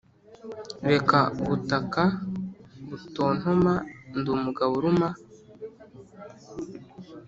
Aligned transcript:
reka 0.91 1.17
ubutaka 1.41 2.03
butontoma 2.87 3.73
ndi 4.17 4.29
umugabo 4.37 4.71
uruma 4.79 5.09